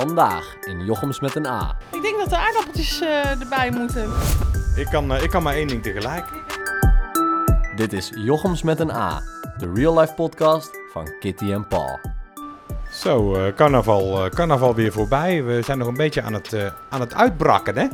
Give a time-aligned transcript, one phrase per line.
[0.00, 1.76] Vandaag in Jochems met een A.
[1.92, 4.10] Ik denk dat de aardappeltjes eh, erbij moeten.
[4.76, 6.24] Ik kan, eh, ik kan maar één ding tegelijk.
[7.76, 9.22] Dit is Jochems met een A,
[9.58, 11.98] de real life podcast van Kitty en Paul.
[12.92, 15.44] Zo, eh, carnaval, eh, carnaval weer voorbij.
[15.44, 17.86] We zijn nog een beetje aan het, eh, aan het uitbrakken, hè?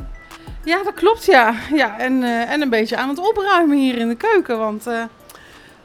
[0.63, 1.53] Ja, dat klopt ja.
[1.73, 5.03] ja en, eh, en een beetje aan het opruimen hier in de keuken, want eh,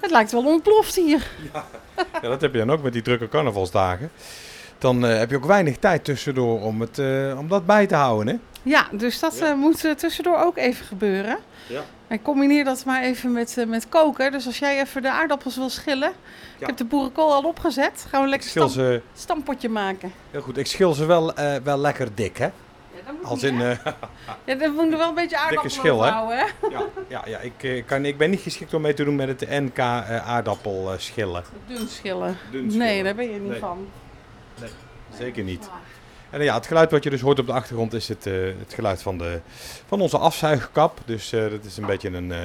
[0.00, 1.30] het lijkt wel ontploft hier.
[1.52, 1.64] Ja,
[2.28, 4.10] dat heb je dan ook met die drukke carnavalsdagen.
[4.82, 7.94] Dan eh, heb je ook weinig tijd tussendoor om, het, eh, om dat bij te
[7.94, 8.40] houden, hè?
[8.70, 9.46] Ja, dus dat Ja.
[9.50, 11.38] eh, moet eh, tussendoor ook even gebeuren.
[11.66, 11.80] Ja.
[12.08, 14.32] En combineer dat maar even met, eh, met koken.
[14.32, 16.12] Dus als jij even de aardappels wil schillen.
[16.58, 18.06] Ik heb de boerenkool al opgezet.
[18.08, 20.12] Gaan we lekker schil stam, ze, stampotje maken.
[20.30, 22.44] heel goed, ik schil ze wel, eh, wel lekker dik, hè?
[22.44, 22.50] Ja,
[23.06, 23.76] dat moet Als niet, in, eh,
[24.44, 26.08] Ja, dan moet er wel een beetje aardappelen schil, hè?
[26.08, 26.44] overhouden, hè?
[26.70, 29.50] ja, ja, ja ik, kan, ik ben niet geschikt om mee te doen met het
[29.50, 31.44] NK aardappel eh, schillen.
[31.66, 32.36] Dun schillen.
[32.50, 33.58] Dun Nee, daar ben je niet Nee.
[33.58, 33.86] van.
[35.18, 35.70] Zeker niet.
[36.30, 38.34] En eh, ja, het geluid wat je dus hoort op de achtergrond is het, eh,
[38.58, 39.40] het geluid van, de,
[39.86, 40.98] van onze afzuigkap.
[41.04, 42.38] Dus eh, dat is een beetje een, eh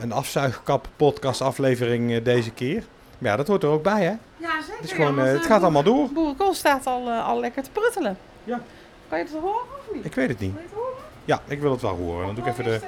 [0.00, 2.84] een afzuigkap podcast aflevering eh, deze keer.
[3.18, 4.14] Maar ja, dat hoort er ook bij hè.
[4.36, 4.74] Ja, zeker.
[4.76, 6.08] Het, is ja, gewoon, want, het gaat allemaal door.
[6.12, 8.18] Boerenkool staat al, eh, al lekker te pruttelen.
[8.44, 8.60] Ja.
[9.08, 10.04] Kan je het horen of niet?
[10.04, 10.52] Ik weet het niet.
[10.52, 11.04] Wil je het horen?
[11.24, 12.26] Ja, ik wil het wel horen.
[12.26, 12.80] Dan doe ik even de,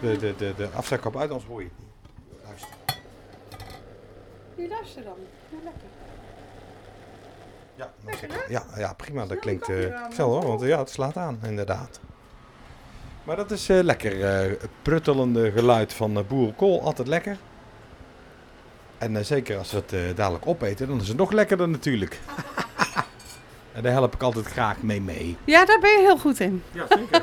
[0.00, 1.88] de, de, de, de afzuigkap uit, anders hoor je het niet.
[2.44, 2.68] Luister.
[4.56, 5.16] Hier, luister dan.
[5.48, 5.88] Ja, lekker.
[7.74, 9.26] Ja, Lekker, zit- ja, ja, prima.
[9.26, 12.00] Dat klinkt eh aan, snel hoor, want eh, ja, het slaat aan inderdaad.
[13.24, 14.24] Maar dat is eh, lekker.
[14.24, 17.36] eh, het pruttelende geluid van eh, boerenkool, altijd lekker.
[18.98, 22.20] En eh, zeker als we het eh, dadelijk opeten, dan is het nog lekkerder natuurlijk.
[23.74, 25.36] en daar help ik altijd graag mee mee.
[25.44, 26.62] Ja, daar ben je heel goed in.
[26.72, 27.22] Ja, zeker.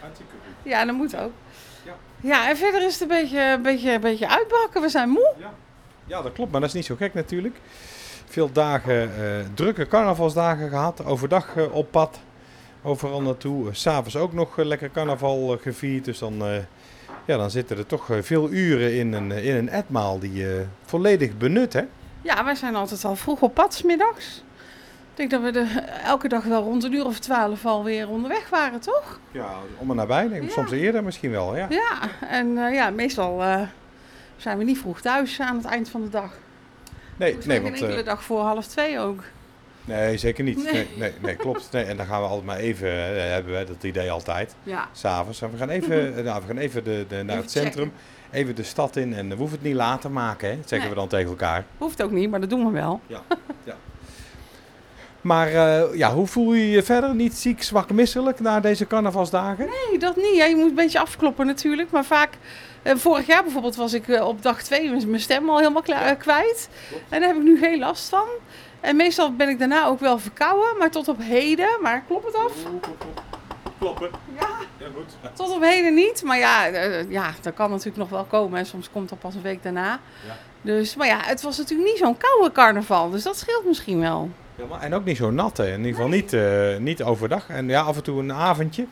[0.00, 0.70] Hartstikke goed.
[0.70, 1.32] Ja, dat moet ook.
[1.84, 1.94] Ja.
[2.20, 4.80] Ja, en verder is het een beetje, een beetje, een beetje uitbakken.
[4.82, 5.34] We zijn moe.
[5.38, 5.52] Ja.
[6.04, 7.56] ja, dat klopt, maar dat is niet zo gek natuurlijk.
[8.32, 11.04] Veel dagen, eh, drukke carnavalsdagen gehad.
[11.04, 12.20] Overdag eh, op pad,
[12.82, 13.68] overal naartoe.
[13.74, 16.04] S S'avonds ook nog eh, lekker carnaval eh, gevierd.
[16.04, 16.56] Dus dan, eh,
[17.24, 20.32] ja, dan zitten er toch eh, veel uren in een, eh, in een etmaal die
[20.32, 21.72] je volledig benut.
[21.72, 21.82] Hè?
[22.22, 24.42] Ja, wij zijn altijd al vroeg op pad, 's middags.
[25.10, 28.48] Ik denk dat we de, elke dag wel rond een uur of twaalf alweer onderweg
[28.48, 29.20] waren, toch?
[29.30, 29.48] Ja,
[29.78, 30.28] om en nabij.
[30.28, 30.48] Ja.
[30.48, 31.56] Soms eerder misschien wel.
[31.56, 31.66] Ja.
[31.70, 31.98] Ja,
[32.28, 33.60] en eh, ja, meestal eh,
[34.36, 36.30] zijn we niet vroeg thuis aan het eind van de dag.
[37.22, 39.22] Nee, nee, want, geen enkele eh, dag voor half twee ook.
[39.84, 40.56] nee, zeker niet.
[40.64, 40.72] Nee.
[40.72, 41.68] Nee, nee, nee, klopt.
[41.72, 44.54] Nee, en dan gaan we altijd maar even, eh, hebben we dat idee altijd.
[44.62, 44.88] Ja.
[44.92, 45.42] S'avonds.
[45.42, 47.92] En we gaan even, eh, nou, we gaan even de, de, naar Even het centrum.
[48.30, 49.14] Even de stad in.
[49.14, 50.56] En we hoeven het niet later maken, hè?
[50.56, 50.88] Dat zeggen Nee.
[50.88, 51.64] we dan tegen elkaar.
[51.78, 53.00] Hoeft ook niet, maar dat doen we wel.
[55.22, 57.14] Maar eh, ja, hoe voel je je verder?
[57.14, 59.66] Niet ziek, zwak, misselijk na deze carnavalsdagen?
[59.66, 60.34] Nee, dat niet.
[60.36, 61.90] Ja, je moet een beetje afkloppen natuurlijk.
[61.90, 62.38] Maar vaak, eh,
[62.84, 66.68] vorig jaar bijvoorbeeld was ik eh, op dag twee mijn stem al helemaal eh, kwijt.
[67.08, 68.28] En daar heb ik nu geen last van.
[68.80, 72.34] En meestal ben ik daarna ook wel verkouden, maar tot op heden, maar klopt het
[72.36, 72.52] af?
[73.78, 74.10] Kloppen.
[74.40, 74.48] Ja.
[74.78, 75.32] Ja, goed.
[75.34, 78.58] Tot op heden niet, maar ja, eh, ja dat kan natuurlijk nog wel komen.
[78.58, 80.00] En soms komt dat pas een week daarna.
[80.26, 80.36] Ja.
[80.62, 84.30] Dus, maar ja, het was natuurlijk niet zo'n koude carnaval, dus dat scheelt misschien wel.
[84.56, 85.66] Ja, maar- en ook niet zo nat, hè?
[85.72, 87.48] In ieder geval niet, eh, niet overdag.
[87.48, 88.86] En ja, af en toe een avondje.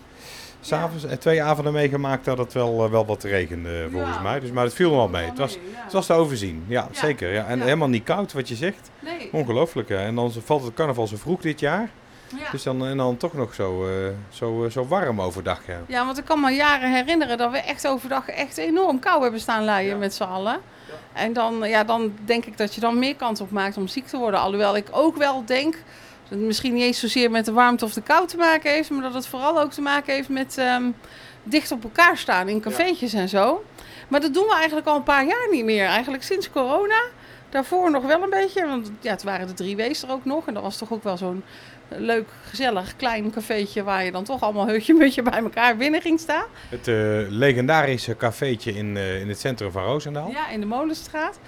[0.61, 4.23] S'avonds, en twee avonden meegemaakt dat het wel, eh, wel wat regende, volgens Ja.
[4.23, 4.41] mij.
[4.41, 5.25] Dus, maar het viel wel mee.
[5.27, 6.65] Het was, het was te overzien.
[6.69, 6.99] Ja, Ja.
[7.01, 7.33] zeker.
[7.33, 7.47] Ja.
[7.47, 8.91] En helemaal niet koud, wat je zegt.
[8.99, 9.29] Nee.
[9.33, 9.97] Ongelooflijk, hè?
[9.97, 11.89] En dan valt het carnaval zo vroeg dit jaar.
[12.39, 12.51] Ja.
[12.51, 13.93] Dus dan, en dan toch nog zo, eh,
[14.29, 15.79] zo, eh, zo warm overdag, ja.
[15.87, 19.41] Ja, want ik kan me jaren herinneren dat we echt overdag echt enorm kou hebben
[19.41, 19.99] staan leiden Ja.
[19.99, 20.59] met z'n allen.
[21.13, 24.07] En dan, ja, dan denk ik dat je dan meer kans op maakt om ziek
[24.07, 24.41] te worden.
[24.41, 25.77] Alhoewel ik ook wel denk
[26.31, 28.91] dat het misschien niet eens zozeer met de warmte of de kou te maken heeft,
[28.91, 30.85] maar dat het vooral ook te maken heeft met ehm,
[31.43, 33.65] dicht op elkaar staan in cafeetjes en zo.
[34.09, 35.85] Maar dat doen we eigenlijk al een paar jaar niet meer.
[35.85, 37.03] Eigenlijk sinds corona.
[37.49, 40.47] Daarvoor nog wel een beetje, want ja, het waren de drie wees er ook nog.
[40.47, 41.43] En dat was toch ook wel zo'n
[41.89, 46.21] leuk, gezellig, klein cafeetje waar je dan toch allemaal heutje mutje bij elkaar binnen ging
[46.21, 46.45] staan.
[46.69, 46.95] Het eh,
[47.29, 50.31] legendarische cafeetje in, eh, in het centrum van Roosendaal.
[50.31, 51.39] Ja, in de Molenstraat.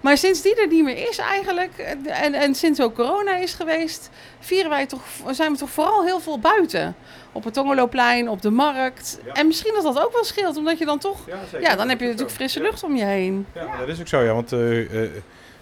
[0.00, 3.54] Maar sinds die er niet meer is eigenlijk, eh, en, en sinds ook corona is
[3.54, 6.96] geweest, vieren wij toch, zijn we toch vooral heel veel buiten.
[7.32, 9.20] Op het Tongeloplein, op de markt.
[9.24, 9.32] Ja.
[9.32, 11.18] En misschien dat dat ook wel scheelt, omdat je dan toch...
[11.60, 13.46] Ja, dan heb je natuurlijk frisse lucht om je heen.
[13.54, 14.32] Ja, dat is ook zo, ja.
[14.32, 15.10] Want eh, eh,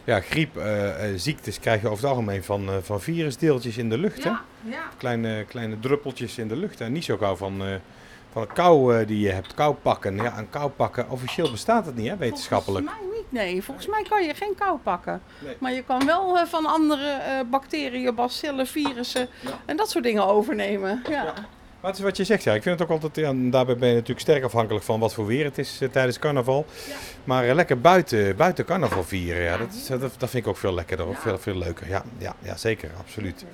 [0.05, 3.89] ja, griep, eh, eh, ziektes krijg je over het algemeen van, eh, van virusdeeltjes in
[3.89, 4.25] de lucht.
[4.25, 4.31] Hè?
[4.31, 4.43] ja.
[4.97, 6.81] Kleine, kleine druppeltjes in de lucht.
[6.81, 7.69] En niet zo gauw van, eh,
[8.33, 9.55] van een kou die je hebt.
[9.55, 10.17] Kou pakken.
[10.17, 11.11] Ja, een kou pakken.
[11.11, 12.85] Officieel bestaat het niet, hè, wetenschappelijk.
[12.87, 13.63] Volgens mij niet, nee.
[13.63, 15.21] Volgens mij kan je geen kou pakken.
[15.39, 15.57] Nee.
[15.59, 19.51] Maar je kan wel eh, van andere eh, bacteriën, bacillen, virussen Ja.
[19.65, 21.03] en dat soort dingen overnemen.
[21.09, 21.23] Ja.
[21.23, 21.35] Ja.
[21.81, 22.55] Maar het is wat je zegt, ja.
[22.55, 25.15] Ik vind het ook altijd, ja, en daarbij ben je natuurlijk sterk afhankelijk van wat
[25.15, 26.67] voor weer het is eh, tijdens carnaval.
[26.89, 26.95] Ja.
[27.25, 30.75] Maar lekker buiten, buiten carnaval vieren, ja, dat, is, dat, dat vind ik ook veel
[30.75, 31.89] lekkerder, of veel, veel leuker.
[31.89, 33.45] Ja, ja, ja, zeker, absoluut.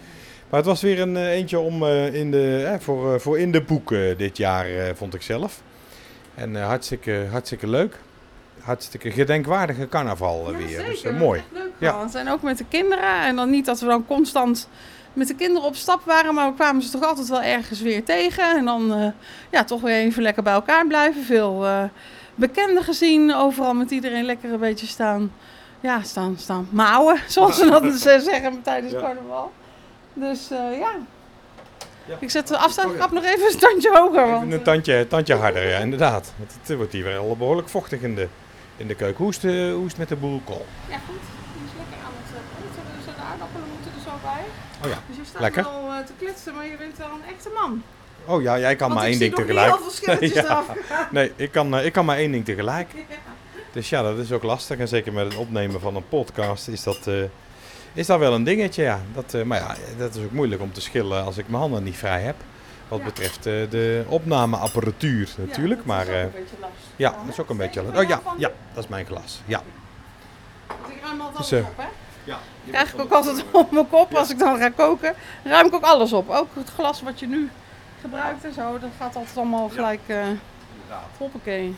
[0.48, 4.36] Maar het was weer een eentje om in de, voor, voor in de boeken dit
[4.36, 5.62] jaar, vond ik zelf.
[6.34, 7.98] En hartstikke, hartstikke leuk.
[8.62, 10.68] Hartstikke gedenkwaardige carnaval eh, Ja, weer.
[10.68, 10.84] zeker.
[10.90, 11.42] Dus eh, mooi.
[11.52, 12.06] Leuk Ja.
[12.14, 13.20] En ook met de kinderen.
[13.22, 14.68] En dan niet dat we dan constant
[15.12, 18.04] met de kinderen op stap waren, maar we kwamen ze toch altijd wel ergens weer
[18.04, 18.56] tegen.
[18.56, 19.06] En dan eh,
[19.50, 21.24] ja, toch weer even lekker bij elkaar blijven.
[21.24, 21.82] Veel eh,
[22.34, 25.32] bekenden gezien, overal met iedereen lekker een beetje staan.
[25.80, 29.00] Ja, staan, staan mouwen, zoals ze dat zeggen tijdens Ja.
[29.00, 29.52] carnaval.
[30.14, 30.92] Dus ja.
[32.06, 32.16] Ja.
[32.20, 34.22] Ik zet de afstandsgrap nog even een standje hoger.
[34.22, 36.32] Even Want, een tandje, tandje harder, ja, inderdaad.
[36.36, 38.28] Want het wordt hier wel behoorlijk vochtig in de,
[38.80, 39.22] in de keuken.
[39.24, 40.66] Hoe is, de, hoe is het met de boerenkool?
[40.88, 41.24] ja, goed.
[41.54, 42.82] Die is lekker aan het uh, eten.
[42.96, 44.42] Dus de aardappelen moeten er zo bij.
[44.82, 44.98] Oh ja.
[45.08, 45.62] Dus je staat Lekker.
[45.62, 47.82] wel eh, te kletsen, maar je bent wel een echte man.
[48.24, 49.74] Oh ja, jij kan Want maar één ding tegelijk.
[50.34, 50.64] Ja.
[51.10, 52.88] Nee, ik kan, eh, ik kan maar één ding tegelijk.
[53.08, 53.16] Ja.
[53.72, 54.78] Dus ja, dat is ook lastig.
[54.78, 57.14] En zeker met het opnemen van een podcast is dat, eh,
[57.92, 58.82] is dat wel een dingetje.
[58.82, 59.00] Ja.
[59.14, 61.82] Dat, eh, maar ja, dat is ook moeilijk om te schillen als ik mijn handen
[61.82, 62.36] niet vrij heb.
[62.90, 63.04] Wat Ja.
[63.04, 65.80] betreft eh, de opnameapparatuur natuurlijk.
[65.80, 66.88] Ja, maar dat is ook eh, een beetje lastig.
[66.96, 67.80] ja, dat is ook een beetje...
[67.80, 69.40] Steek Oh ja, ja, dat is mijn glas.
[69.44, 69.62] Ja.
[70.88, 71.88] Ik ruim altijd Dus, alles eh, op, hè?
[72.24, 72.38] ja.
[72.68, 75.14] Krijg ik ook altijd op mijn kop als ik dan ga koken.
[75.44, 76.30] Ruim ik ook alles op.
[76.30, 77.50] Ook het glas wat je nu
[78.00, 78.78] gebruikt en zo.
[78.78, 80.00] Dat gaat altijd allemaal gelijk...
[80.06, 80.26] eh
[81.18, 81.76] hoppakee.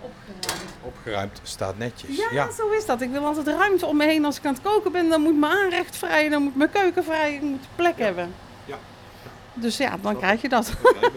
[0.00, 0.72] Opgeruimd.
[0.82, 2.16] Opgeruimd staat netjes.
[2.16, 2.50] Ja, ja.
[2.50, 3.00] zo is dat.
[3.00, 4.24] Ik wil altijd ruimte om me heen.
[4.24, 6.28] Als ik aan het koken ben, dan moet mijn aanrecht vrij.
[6.28, 7.34] Dan moet mijn keuken vrij.
[7.34, 8.34] Ik moet plek hebben.
[9.54, 10.72] Dus ja, dan krijg je dat.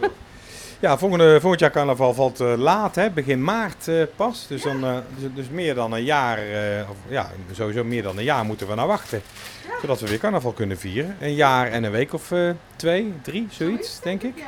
[0.80, 3.10] Ja, volgende, volgend jaar carnaval valt eh, laat, hè?
[3.10, 4.48] begin maart eh, pas.
[4.48, 6.39] Dus, dan, eh, dus, dus meer dan een jaar,
[6.89, 9.22] of ja, sowieso meer dan een jaar moeten we naar wachten.
[9.81, 11.16] Zodat we weer carnaval kunnen vieren.
[11.19, 12.34] Een jaar en een week of
[12.75, 14.44] twee, drie, zoiets, denk ik.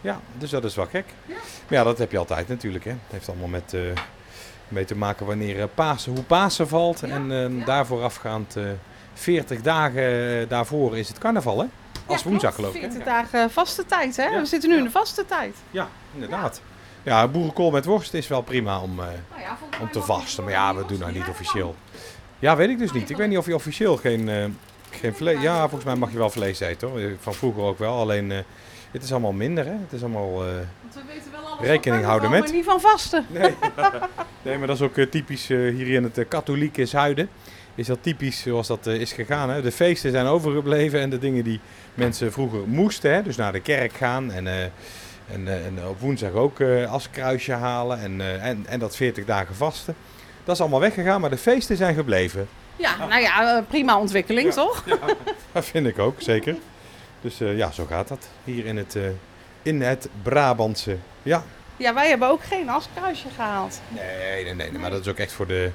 [0.00, 1.04] Ja, dus dat is wel gek.
[1.26, 1.34] Ja.
[1.34, 2.84] Maar ja, dat heb je altijd natuurlijk.
[2.84, 2.90] Hè.
[2.90, 3.76] Het heeft allemaal met,
[4.68, 7.02] mee te maken wanneer Pasen, hoe Pasen valt.
[7.02, 8.64] En daarvoor afgaand eh
[9.18, 11.66] 40 dagen daarvoor is het carnaval, hè?
[12.08, 12.80] Als Ja, woensdag geloof ik.
[12.82, 12.88] hè?
[12.88, 14.38] 40 dagen vaste tijd, hè?
[14.40, 15.56] We zitten nu in de vaste tijd.
[15.70, 16.60] Ja, inderdaad.
[17.02, 20.44] Ja, boerenkool met worst is wel prima om, eh, Nou volgens om te vasten.
[20.44, 21.74] Maar ja, we doen dat worst niet officieel.
[22.38, 23.10] Ja, weet ik dus niet.
[23.10, 24.44] Ik weet niet of je officieel geen, eh,
[24.90, 25.40] geen vlees...
[25.40, 27.00] Ja, volgens mij mag je wel vlees eten hoor.
[27.20, 27.94] Van vroeger ook wel.
[27.98, 28.38] Alleen eh,
[28.90, 29.70] het is allemaal minder hè.
[29.72, 30.26] Het is allemaal...
[30.44, 30.50] eh,
[30.82, 32.40] Want we weten wel alles Rekening houden met.
[32.40, 33.26] maar niet van vasten.
[33.28, 33.54] Nee.
[34.42, 37.28] nee, maar dat is ook eh, typisch eh, hier in het eh, katholieke zuiden.
[37.78, 39.50] Is dat typisch zoals dat eh, is gegaan.
[39.50, 39.62] Hè?
[39.62, 41.60] De feesten zijn overgebleven en de dingen die
[41.94, 43.12] mensen vroeger moesten.
[43.14, 43.22] Hè?
[43.22, 44.62] Dus naar de kerk gaan en, eh,
[45.32, 49.94] en, eh, en op woensdag ook askruisje halen en, en, en dat 40 dagen vasten.
[50.44, 52.48] Dat is allemaal weggegaan, maar de feesten zijn gebleven.
[52.76, 54.54] Ja, nou ja, prima ontwikkeling, Ja.
[54.54, 54.84] toch?
[55.52, 56.56] Dat vind ik ook, zeker.
[57.20, 58.96] Dus ja, zo gaat dat hier in het,
[59.62, 60.96] in het Brabantse.
[61.22, 61.44] Ja.
[61.76, 63.80] Ja, wij hebben ook geen askruisje gehaald.
[63.88, 65.70] Nee, nee, nee, nee, maar dat is ook echt voor de,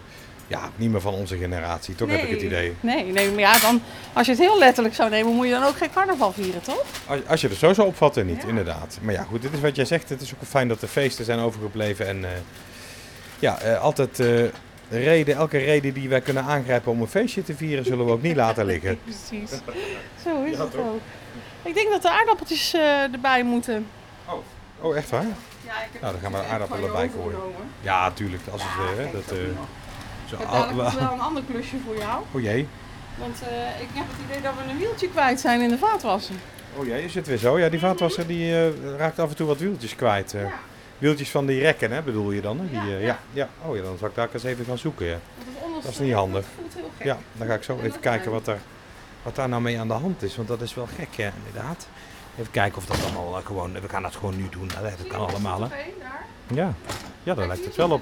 [0.47, 1.95] ja, niet meer van onze generatie.
[1.95, 2.73] Toch heb ik het idee.
[2.79, 3.81] Nee, nee, maar ja, dan,
[4.13, 6.83] als je het heel letterlijk zou nemen, moet je dan ook geen carnaval vieren, toch?
[7.07, 8.47] Als, als je het zo zou opvatten, niet, Ja.
[8.47, 8.97] inderdaad.
[9.01, 10.09] Maar ja, goed, dit is wat jij zegt.
[10.09, 12.07] Het is ook fijn dat de feesten zijn overgebleven.
[12.07, 12.31] En eh,
[13.39, 14.43] ja, eh, altijd eh,
[14.89, 18.21] reden, elke reden die wij kunnen aangrijpen om een feestje te vieren, zullen we ook
[18.21, 18.99] niet laten liggen.
[19.03, 19.49] Precies.
[20.23, 20.79] Zo is Ja, het toch?
[20.85, 20.99] ook.
[21.63, 23.87] Ik denk dat de aardappeltjes eh, erbij moeten.
[24.81, 25.25] Oh, echt waar?
[25.65, 27.39] Ja, ik heb Nou, dan gaan we het aardappelen van je bij gooien.
[27.81, 28.41] Ja, tuurlijk.
[28.51, 29.37] Als het, eh, dat,
[30.29, 32.23] zo Ik heb nog wel een ander klusje voor jou.
[32.31, 32.67] Oh jee.
[33.17, 36.35] Want eh, ik heb het idee dat we een wieltje kwijt zijn in de vaatwasser.
[36.75, 37.59] Oh jee, is het weer zo?
[37.59, 40.33] Ja, die vaatwasser die eh, raakt af en toe wat wieltjes kwijt.
[40.33, 40.41] eh.
[40.41, 40.51] Ja.
[40.97, 42.59] Wieltjes van die rekken, hè, bedoel je dan?
[42.59, 42.69] Hè?
[42.81, 43.19] Die, Ja, ja.
[43.33, 43.49] ja.
[43.65, 45.05] Oh ja, dan zal ik daar eens even gaan zoeken.
[45.05, 45.17] Ja,
[45.81, 46.41] Dat is niet handig.
[46.45, 47.05] dat voelt heel gek.
[47.05, 48.57] ja dan ga ik zo En even kijken wat, er,
[49.23, 50.35] wat daar nou mee aan de hand is.
[50.35, 51.87] Want dat is wel gek, ja, inderdaad.
[52.39, 53.73] Even kijken of dat allemaal gewoon...
[53.73, 54.69] We gaan dat gewoon nu doen.
[54.75, 54.81] hè.
[54.81, 55.67] Dat kan allemaal, hè.
[56.47, 56.73] Ja,
[57.23, 58.01] ja daar lijkt het wel op.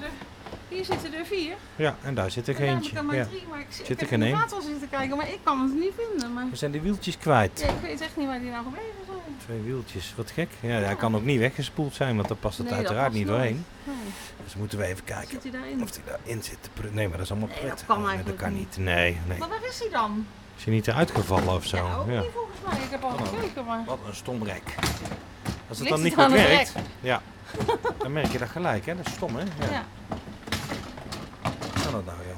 [0.72, 1.54] er- hier zitten er vier.
[1.76, 2.90] Ja, en daar zit er En daar heb eentje.
[2.90, 3.24] ik er maar Ja.
[3.24, 5.60] drie, maar ik, ik Zit er heb geen in de zitten kijken, maar ik kan
[5.62, 6.32] het niet vinden.
[6.32, 7.60] Maar We zijn die wieltjes kwijt.
[7.60, 9.36] ja, ik weet echt niet waar die nou gebleven zijn.
[9.44, 10.48] Twee wieltjes, wat gek.
[10.60, 13.18] Ja, hij kan ook niet weggespoeld zijn, want daar past het Nee, dat uiteraard past
[13.18, 13.64] niet doorheen.
[13.84, 13.96] Nee.
[14.44, 15.82] Dus moeten we even kijken Zit hij daarin?
[15.82, 16.70] of hij daarin zit.
[16.92, 17.70] Nee, maar dat is allemaal Nee, pret.
[17.70, 18.76] dat kan Nee, eigenlijk dat kan niet.
[18.76, 18.84] niet.
[18.86, 19.38] Nee, nee.
[19.38, 20.26] Maar waar is hij dan?
[20.56, 21.76] Is hij niet eruit gevallen of zo?
[21.76, 22.20] Ja, ook Ja.
[22.20, 22.84] niet volgens mij.
[22.84, 23.26] Ik heb al Wat dan?
[23.28, 23.84] gekeken, maar...
[23.86, 24.62] Wat een stom rek.
[25.68, 27.22] Als het Ligt dan niet goed werkt, ja,
[27.98, 28.96] dan merk je dat gelijk, hè?
[28.96, 29.42] Dat is stom, hè?
[29.42, 29.70] Ja.
[29.70, 29.84] Ja.
[31.92, 32.36] Kan dat nou?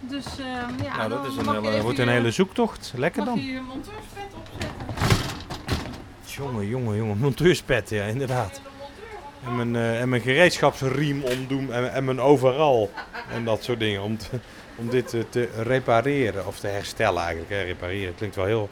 [0.00, 2.92] Dus ehm ja, nou, dat is een mag hele, wordt een hele zoektocht.
[2.96, 3.44] Lekker Mag dan.
[3.44, 4.76] je je monteurspet opzetten?
[6.26, 7.18] Jongen, jongen, jongen.
[7.18, 8.60] Monteurspet, ja, inderdaad.
[9.44, 12.90] En mijn, eh, en mijn gereedschapsriem omdoen en, en mijn overal.
[13.32, 14.02] En dat soort dingen.
[14.02, 14.40] Om, te-
[14.76, 17.50] om dit eh, te repareren of te herstellen eigenlijk.
[17.50, 17.62] Hè.
[17.62, 18.68] Repareren klinkt wel heel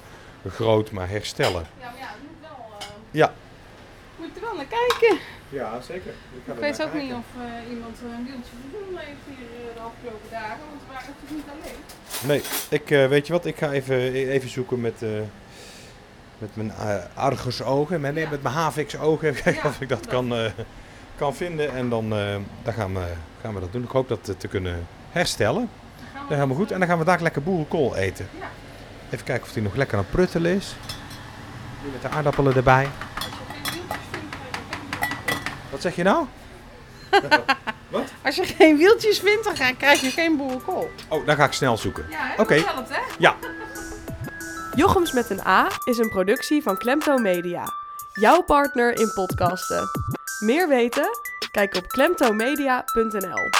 [0.48, 1.66] groot, maar herstellen.
[1.80, 2.88] Ja, maar ja, het moet wel...
[3.10, 3.32] Ja.
[4.16, 5.18] Moet er wel naar kijken.
[5.56, 6.12] Ja, zeker.
[6.44, 10.30] Ik weet ook niet of eh, iemand een wieltje vervoer heeft hier eh, de afgelopen
[10.30, 11.80] dagen, want we waren natuurlijk niet alleen.
[12.28, 12.42] Nee,
[12.80, 15.08] ik, eh, weet je wat, ik ga even, even zoeken met, eh,
[16.38, 18.28] met mijn uh, argusogen, met, Ja.
[18.30, 20.12] met mijn havix-ogen, even kijken Ja, of ik dat dat.
[20.12, 20.50] kan, eh,
[21.16, 21.74] kan vinden.
[21.74, 23.06] En dan, eh, dan gaan, we,
[23.40, 23.82] gaan we dat doen.
[23.82, 25.68] Ik hoop dat te kunnen herstellen.
[25.68, 26.70] Dan gaan we Dat is helemaal goed.
[26.70, 28.28] En dan gaan we daar lekker boerenkool eten.
[28.40, 28.46] Ja.
[29.10, 30.74] Even kijken of die nog lekker aan het pruttelen is.
[31.84, 32.88] Nu met de aardappelen erbij.
[33.14, 35.65] Als je geen wieltjes vindt, krijg je geen boerenkool.
[35.76, 36.26] Wat zeg je nou?
[38.24, 40.90] Als je geen wieltjes vindt, dan ga- krijg je geen boerenkool.
[41.08, 42.06] Oh, dan ga ik snel zoeken.
[42.10, 42.42] Ja, hè?
[42.42, 42.54] Oké.
[42.56, 43.00] Dat helpt, hè?
[43.18, 43.34] Ja,
[44.74, 47.64] Jochems met een A is een productie van Klemto Media.
[48.12, 49.88] Jouw partner in podcasten.
[50.38, 51.08] Meer weten?
[51.50, 53.50] Kijk op klemtomedia.nl.